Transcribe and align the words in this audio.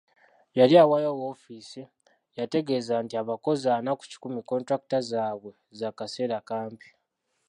Yali 0.57 0.75
awaayo 0.83 1.11
woofiisi, 1.19 1.81
yategeeza 2.39 2.95
nti 3.05 3.15
abakozi 3.21 3.65
ana 3.77 3.91
ku 3.99 4.03
kikumi 4.11 4.39
kkontulakiti 4.43 4.97
zaabwe 5.09 5.51
za 5.79 5.89
kaseera 5.97 6.37
kampi. 6.49 6.87